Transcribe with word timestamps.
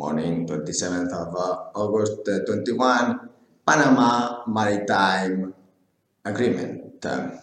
morning, 0.00 0.46
27th 0.46 1.12
of 1.12 1.28
uh, 1.36 1.78
August 1.78 2.26
uh, 2.26 2.40
21, 2.46 3.20
Panama 3.66 4.42
Maritime 4.46 5.52
Agreement. 6.24 7.04
Um, 7.04 7.38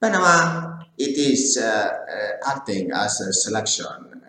Panama, 0.00 0.82
it 0.98 1.14
is 1.16 1.56
uh, 1.56 1.62
uh, 1.62 2.50
acting 2.50 2.90
as 2.90 3.20
a 3.20 3.32
selection 3.32 3.86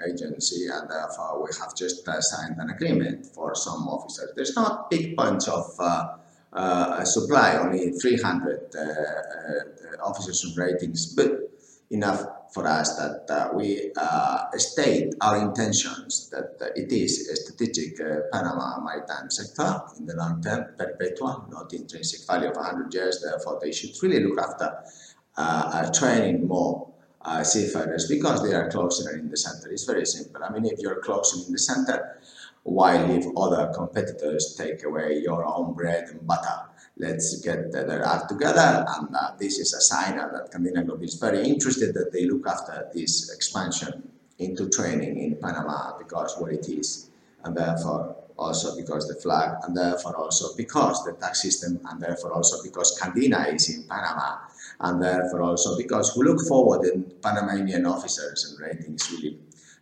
agency 0.07 0.67
and 0.71 0.91
therefore 0.91 1.41
we 1.41 1.49
have 1.59 1.73
just 1.75 2.07
uh, 2.07 2.21
signed 2.21 2.57
an 2.59 2.69
agreement 2.69 3.25
for 3.25 3.55
some 3.55 3.89
officers. 3.89 4.29
There's 4.35 4.55
not 4.55 4.91
big 4.91 5.15
bunch 5.15 5.47
of 5.47 5.65
supply, 7.03 7.57
only 7.57 7.93
300 7.93 8.75
officers 10.03 10.43
and 10.43 10.55
ratings, 10.55 11.15
but 11.15 11.48
enough 11.91 12.23
for 12.53 12.65
us 12.67 12.95
that 12.97 13.25
uh, 13.29 13.49
we 13.53 13.91
uh, 13.95 14.45
state 14.57 15.13
our 15.21 15.37
intentions 15.37 16.29
that 16.29 16.57
uh, 16.61 16.69
it 16.75 16.91
is 16.91 17.29
a 17.29 17.35
strategic 17.35 17.97
Panama 18.31 18.79
maritime 18.79 19.29
sector 19.29 19.81
in 19.99 20.05
the 20.05 20.15
long 20.15 20.41
term, 20.41 20.65
perpetual, 20.77 21.45
not 21.49 21.71
intrinsic 21.73 22.25
value 22.25 22.49
of 22.49 22.55
100 22.55 22.93
years. 22.93 23.21
Therefore, 23.23 23.59
they 23.61 23.71
should 23.71 23.91
really 24.01 24.23
look 24.23 24.39
after 24.39 25.91
training 25.93 26.47
more 26.47 26.89
uh, 27.21 27.43
seafarers 27.43 28.07
because 28.07 28.43
they 28.43 28.55
are 28.55 28.69
closer 28.69 29.17
in 29.17 29.29
the 29.29 29.37
center. 29.37 29.71
It's 29.71 29.83
very 29.83 30.05
simple. 30.05 30.43
I 30.43 30.51
mean, 30.51 30.65
if 30.65 30.79
you're 30.79 31.01
closer 31.01 31.45
in 31.45 31.51
the 31.51 31.59
center, 31.59 32.19
why 32.63 33.03
leave 33.05 33.25
other 33.37 33.71
competitors 33.75 34.55
take 34.57 34.83
away 34.83 35.19
your 35.23 35.45
own 35.45 35.73
bread 35.73 36.09
and 36.09 36.25
butter? 36.25 36.68
Let's 36.99 37.39
get 37.39 37.71
their 37.71 38.05
act 38.05 38.29
together. 38.29 38.85
And 38.87 39.15
uh, 39.15 39.31
this 39.39 39.57
is 39.57 39.73
a 39.73 39.81
sign 39.81 40.17
that 40.17 40.51
Candina 40.51 40.85
Group 40.85 41.03
is 41.03 41.15
very 41.15 41.47
interested 41.47 41.93
that 41.95 42.11
they 42.11 42.25
look 42.25 42.45
after 42.45 42.89
this 42.93 43.33
expansion 43.33 44.11
into 44.37 44.69
training 44.69 45.17
in 45.17 45.35
Panama 45.37 45.97
because 45.97 46.35
what 46.37 46.51
it 46.51 46.67
is, 46.69 47.09
and 47.43 47.55
therefore 47.55 48.15
also 48.37 48.75
because 48.77 49.07
the 49.07 49.15
flag, 49.15 49.57
and 49.63 49.75
therefore 49.75 50.15
also 50.15 50.55
because 50.55 51.03
the 51.03 51.13
tax 51.13 51.41
system, 51.41 51.79
and 51.89 52.01
therefore 52.01 52.33
also 52.33 52.61
because 52.63 52.97
Candina 52.99 53.53
is 53.53 53.69
in 53.69 53.83
Panama, 53.83 54.37
and 54.81 55.01
therefore 55.01 55.41
also 55.41 55.77
because 55.77 56.15
we 56.17 56.25
look 56.25 56.45
forward 56.47 56.85
in 56.87 57.03
Panamanian 57.21 57.85
officers 57.85 58.45
and 58.45 58.59
ratings 58.65 59.11
really 59.11 59.37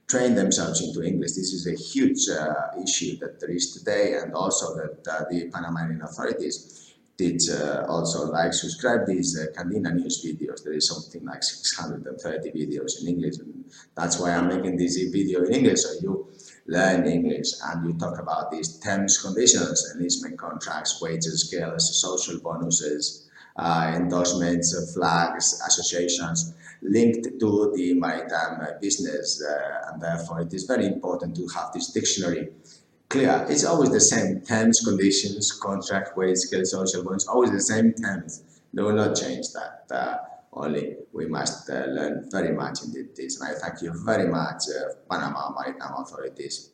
train 0.07 0.33
themselves 0.35 0.81
into 0.81 1.03
English. 1.03 1.33
This 1.33 1.53
is 1.53 1.67
a 1.67 1.75
huge 1.75 2.29
uh, 2.29 2.81
issue 2.81 3.17
that 3.19 3.39
there 3.39 3.51
is 3.51 3.73
today, 3.73 4.15
and 4.15 4.33
also 4.33 4.75
that 4.75 5.07
uh, 5.07 5.25
the 5.29 5.51
Panamanian 5.53 6.01
authorities 6.01 6.86
did 7.17 7.41
uh, 7.49 7.83
also 7.89 8.31
like 8.31 8.53
subscribe 8.53 9.07
these 9.07 9.37
uh, 9.37 9.51
Candina 9.59 9.91
news 9.93 10.23
videos. 10.23 10.63
There 10.63 10.73
is 10.73 10.87
something 10.87 11.25
like 11.25 11.43
630 11.43 12.51
videos 12.51 13.01
in 13.01 13.07
English. 13.07 13.37
And 13.39 13.65
that's 13.95 14.19
why 14.19 14.35
I'm 14.35 14.47
making 14.47 14.77
this 14.77 14.97
video 15.11 15.43
in 15.43 15.53
English. 15.53 15.81
So 15.81 15.89
you 16.01 16.31
learn 16.67 17.07
English 17.07 17.49
and 17.65 17.85
you 17.85 17.97
talk 17.97 18.19
about 18.19 18.51
these 18.51 18.79
terms, 18.79 19.17
conditions, 19.17 19.93
enlistment 19.95 20.37
contracts, 20.37 21.01
wages 21.01 21.47
scales, 21.47 21.99
social 21.99 22.39
bonuses, 22.39 23.27
uh, 23.55 23.93
endorsements, 23.95 24.93
flags, 24.93 25.59
associations 25.65 26.53
linked 26.83 27.39
to 27.39 27.73
the 27.75 27.95
maritime 27.95 28.61
business. 28.79 29.43
Uh, 29.43 29.91
and 29.91 30.01
therefore 30.01 30.41
it 30.41 30.53
is 30.53 30.65
very 30.65 30.85
important 30.85 31.35
to 31.35 31.47
have 31.47 31.73
this 31.73 31.91
dictionary 31.91 32.49
clear. 33.09 33.45
It's 33.49 33.65
always 33.65 33.91
the 33.91 33.99
same 33.99 34.41
terms, 34.41 34.81
conditions, 34.81 35.51
contract, 35.51 36.17
wage, 36.17 36.37
scale, 36.37 36.65
social 36.65 37.03
bonus, 37.03 37.27
always 37.27 37.51
the 37.51 37.61
same 37.61 37.93
terms. 37.93 38.43
They 38.73 38.81
will 38.81 38.93
not 38.93 39.15
change 39.15 39.47
that. 39.53 39.85
Uh, 39.89 40.17
only 40.53 40.97
we 41.13 41.27
must 41.27 41.69
uh, 41.69 41.85
learn 41.85 42.27
very 42.31 42.53
much 42.53 42.83
in 42.83 43.09
this. 43.15 43.39
And 43.39 43.49
I 43.49 43.59
thank 43.59 43.81
you 43.81 43.93
very 44.03 44.27
much, 44.27 44.63
uh, 44.69 44.93
Panama 45.09 45.53
Maritime 45.53 45.93
Authorities, 45.97 46.71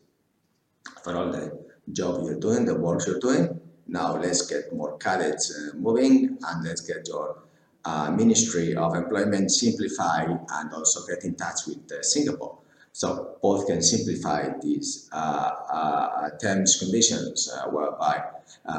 for 1.04 1.16
all 1.16 1.32
the 1.32 1.66
job 1.92 2.24
you're 2.24 2.40
doing, 2.40 2.66
the 2.66 2.76
work 2.76 3.06
you're 3.06 3.20
doing. 3.20 3.60
Now 3.88 4.16
let's 4.16 4.48
get 4.48 4.74
more 4.74 4.98
cadets 4.98 5.54
uh, 5.54 5.76
moving 5.76 6.38
and 6.42 6.64
let's 6.64 6.82
get 6.82 7.08
your 7.08 7.44
uh, 7.86 8.10
Ministry 8.12 8.76
of 8.76 8.96
Employment 8.96 9.52
simplified 9.52 10.30
and 10.30 10.74
also 10.74 11.06
get 11.06 11.26
in 11.26 11.36
touch 11.36 11.68
with 11.68 11.92
uh, 11.92 12.02
Singapore 12.02 12.60
so 12.94 13.38
both 13.42 13.66
can 13.66 13.82
simplify 13.82 14.50
these 14.62 15.10
uh, 15.12 15.52
uh, 15.70 16.30
terms 16.38 16.78
conditions 16.78 17.52
uh, 17.52 17.68
whereby 17.72 18.24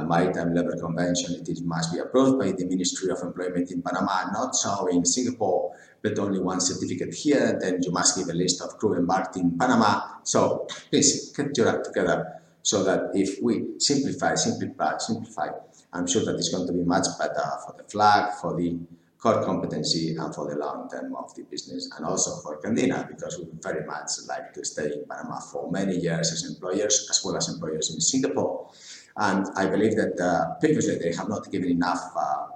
maritime 0.07 0.55
labor 0.55 0.77
convention 0.77 1.35
it 1.35 1.49
is, 1.49 1.61
must 1.63 1.93
be 1.93 1.99
approved 1.99 2.39
by 2.39 2.53
the 2.53 2.65
Ministry 2.65 3.11
of 3.11 3.19
Employment 3.23 3.73
in 3.73 3.83
Panama, 3.83 4.31
not 4.31 4.55
so 4.55 4.87
in 4.87 5.05
Singapore, 5.05 5.77
but 6.01 6.17
only 6.21 6.39
one 6.39 6.61
certificate 6.61 7.13
here. 7.13 7.59
Then 7.61 7.83
you 7.83 7.91
must 7.91 8.17
give 8.17 8.29
a 8.29 8.33
list 8.33 8.63
of 8.63 8.79
crew 8.79 8.95
embarked 8.95 9.37
in 9.37 9.59
Panama. 9.59 10.03
So 10.23 10.69
please 10.91 11.33
get 11.33 11.57
your 11.57 11.69
act 11.69 11.87
together 11.87 12.41
so 12.63 12.85
that 12.85 13.11
if 13.15 13.43
we 13.43 13.65
simplify, 13.79 14.37
simplify, 14.37 14.97
simplify, 14.99 15.49
I'm 15.93 16.07
sure 16.07 16.25
that 16.25 16.37
it's 16.37 16.51
going 16.51 16.69
to 16.69 16.73
be 16.73 16.85
much 16.85 17.07
better 17.19 17.45
for 17.67 17.75
the 17.77 17.85
flag, 17.85 18.33
for 18.41 18.57
the 18.57 18.79
core 19.25 19.43
competency 19.43 20.15
and 20.17 20.35
for 20.35 20.47
the 20.51 20.57
long 20.57 20.87
term 20.91 21.17
of 21.17 21.35
the 21.35 21.45
business 21.45 21.89
and 21.97 22.05
also 22.05 22.31
for 22.43 22.61
Candina 22.61 23.09
because 23.09 23.39
we 23.39 23.47
very 23.63 23.85
much 23.87 24.11
like 24.29 24.53
to 24.53 24.63
stay 24.63 24.93
in 24.93 25.03
Panama 25.09 25.41
for 25.41 25.73
many 25.73 25.97
years 25.97 26.31
as 26.31 26.45
employers 26.45 27.09
as 27.09 27.25
well 27.25 27.35
as 27.35 27.49
employers 27.49 27.95
in 27.95 28.01
Singapore. 28.03 28.71
And 29.17 29.47
I 29.57 29.67
believe 29.67 29.97
that 29.97 30.21
uh, 30.21 30.61
previously 30.61 30.99
they 30.99 31.17
have 31.17 31.31
not 31.31 31.51
given 31.51 31.71
enough 31.71 32.05
uh, 32.15 32.49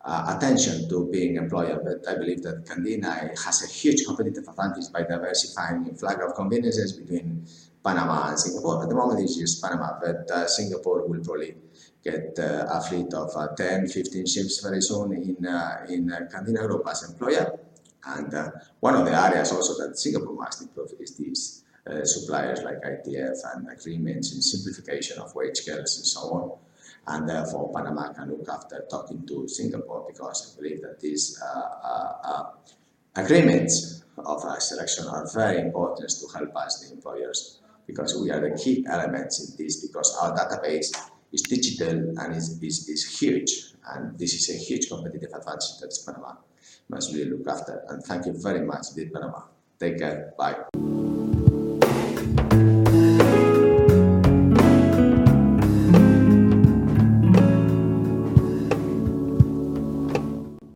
uh, 0.00 0.34
attention 0.34 0.88
to 0.88 1.10
being 1.12 1.36
employer, 1.36 1.78
but 1.84 2.08
I 2.10 2.16
believe 2.16 2.42
that 2.44 2.64
Candina 2.64 3.12
has 3.44 3.62
a 3.62 3.66
huge 3.66 4.06
competitive 4.06 4.48
advantage 4.48 4.90
by 4.92 5.02
diversifying 5.02 5.86
in 5.88 5.94
flag 5.94 6.20
of 6.22 6.34
conveniences 6.34 6.92
between 6.94 7.46
Panama 7.84 8.28
and 8.28 8.38
Singapore. 8.38 8.82
At 8.82 8.88
the 8.88 8.94
moment 8.94 9.20
it's 9.20 9.36
just 9.36 9.62
Panama, 9.62 9.98
but 10.00 10.30
uh, 10.30 10.46
Singapore 10.46 11.06
will 11.06 11.22
probably 11.22 11.54
get 12.02 12.38
uh, 12.38 12.66
a 12.70 12.80
fleet 12.80 13.12
of 13.14 13.30
uh, 13.36 13.48
10, 13.54 13.88
15 13.88 14.26
ships 14.26 14.60
very 14.62 14.80
soon 14.80 15.12
in, 15.12 15.46
uh, 15.46 15.86
in 15.88 16.06
Candina 16.32 16.66
Group 16.66 16.86
as 16.88 17.02
employer. 17.10 17.58
And 18.06 18.52
one 18.80 18.94
of 18.94 19.06
the 19.06 19.12
areas 19.12 19.50
also 19.52 19.82
that 19.82 19.98
Singapore 19.98 20.34
must 20.34 20.62
improve 20.62 20.92
is 21.00 21.16
these 21.16 21.64
suppliers 22.04 22.62
like 22.62 22.82
ITF 22.82 23.38
and 23.54 23.68
agreements 23.70 24.34
in 24.34 24.42
simplification 24.42 25.18
of 25.18 25.34
wage 25.34 25.56
scales 25.56 25.96
and 25.96 26.06
so 26.06 26.20
on 26.20 26.58
and 27.06 27.28
therefore 27.28 27.72
Panama 27.72 28.12
can 28.12 28.30
look 28.30 28.48
after 28.48 28.84
talking 28.90 29.26
to 29.26 29.48
Singapore 29.48 30.04
because 30.06 30.54
I 30.56 30.60
believe 30.60 30.82
that 30.82 31.00
these 31.00 31.40
uh, 31.42 31.58
uh, 31.58 32.12
uh, 32.24 32.44
agreements 33.16 34.04
of 34.18 34.40
selection 34.62 35.06
are 35.06 35.26
very 35.34 35.60
important 35.60 36.08
to 36.10 36.38
help 36.38 36.56
us, 36.56 36.80
the 36.80 36.94
employers, 36.94 37.60
because 37.86 38.18
we 38.20 38.30
are 38.30 38.40
the 38.40 38.56
key 38.56 38.84
elements 38.88 39.40
in 39.40 39.56
this 39.64 39.86
because 39.86 40.16
our 40.20 40.36
database 40.36 40.96
is 41.32 41.42
digital 41.42 42.18
and 42.18 42.36
is, 42.36 42.62
is, 42.62 42.88
is 42.88 43.18
huge. 43.18 43.72
And 43.86 44.18
this 44.18 44.32
is 44.34 44.50
a 44.50 44.58
huge 44.58 44.88
competitive 44.88 45.30
advantage 45.34 45.78
that 45.80 45.96
Panama 46.06 46.36
must 46.88 47.12
really 47.12 47.30
look 47.30 47.46
after. 47.48 47.84
And 47.88 48.02
thank 48.02 48.26
you 48.26 48.34
very 48.40 48.64
much, 48.64 48.86
Panama. 49.12 49.42
Take 49.78 49.98
care. 49.98 50.32
Bye. 50.38 51.13